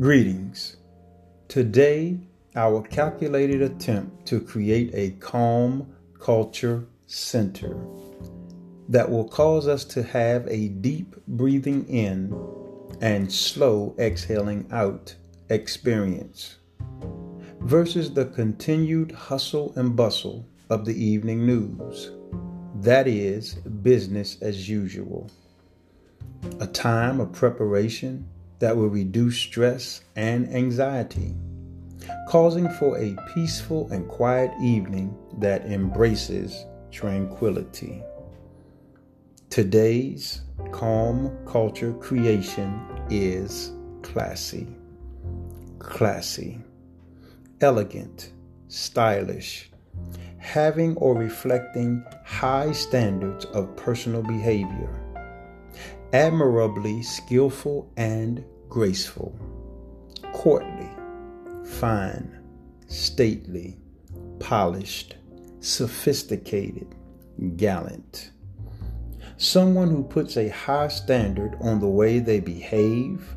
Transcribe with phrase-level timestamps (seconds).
[0.00, 0.76] Greetings.
[1.48, 2.16] Today,
[2.56, 7.76] our calculated attempt to create a calm culture center
[8.88, 12.34] that will cause us to have a deep breathing in
[13.02, 15.14] and slow exhaling out
[15.50, 16.56] experience
[17.60, 22.10] versus the continued hustle and bustle of the evening news.
[22.76, 25.30] That is business as usual.
[26.58, 28.26] A time of preparation
[28.60, 31.34] that will reduce stress and anxiety,
[32.28, 38.02] causing for a peaceful and quiet evening that embraces tranquility.
[39.48, 40.42] Today's
[40.72, 44.66] calm culture creation is classy.
[45.78, 46.60] Classy,
[47.60, 48.32] elegant,
[48.68, 49.70] stylish,
[50.36, 54.94] having or reflecting high standards of personal behavior,
[56.12, 59.36] admirably skillful and graceful,
[60.32, 60.88] courtly,
[61.64, 62.40] fine,
[62.86, 63.76] stately,
[64.38, 65.16] polished,
[65.58, 66.94] sophisticated,
[67.56, 68.30] gallant.
[69.36, 73.36] Someone who puts a high standard on the way they behave,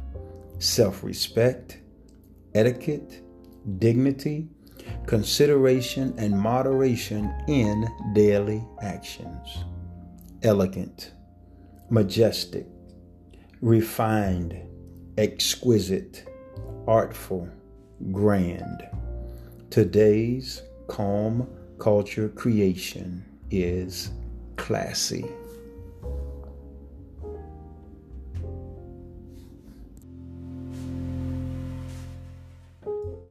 [0.59, 1.79] self respect,
[2.53, 3.21] etiquette,
[3.79, 4.47] dignity,
[5.07, 9.63] consideration, and moderation in daily actions.
[10.43, 11.13] Elegant,
[11.89, 12.67] majestic,
[13.61, 14.61] refined,
[15.17, 16.25] exquisite,
[16.87, 17.47] artful,
[18.11, 18.87] grand.
[19.69, 21.47] Today's calm
[21.79, 24.11] culture creation is
[24.57, 25.25] classy.